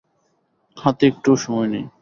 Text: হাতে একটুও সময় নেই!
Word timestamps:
হাতে 0.77 1.03
একটুও 1.11 1.35
সময় 1.43 1.69
নেই! 1.73 1.85